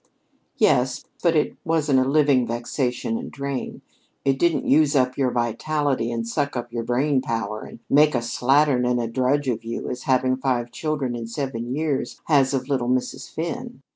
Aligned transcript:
"Yes, 0.57 1.03
but 1.21 1.35
it 1.35 1.55
wasn't 1.63 1.99
a 1.99 2.03
living 2.03 2.47
vexation 2.47 3.19
and 3.19 3.29
drain. 3.31 3.83
It 4.25 4.39
didn't 4.39 4.65
use 4.65 4.95
up 4.95 5.15
your 5.15 5.29
vitality 5.29 6.11
and 6.11 6.27
suck 6.27 6.57
up 6.57 6.73
your 6.73 6.81
brain 6.81 7.21
power 7.21 7.61
and 7.61 7.77
make 7.87 8.15
a 8.15 8.23
slattern 8.23 8.83
and 8.89 8.99
a 8.99 9.05
drudge 9.07 9.47
of 9.47 9.63
you 9.63 9.87
as 9.91 10.05
having 10.09 10.37
five 10.37 10.71
children 10.71 11.15
in 11.15 11.27
seven 11.27 11.75
years 11.75 12.19
has 12.25 12.51
of 12.51 12.67
little 12.67 12.89
Mrs. 12.89 13.31
Finn. 13.31 13.83